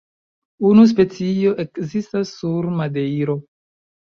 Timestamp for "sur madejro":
2.39-3.39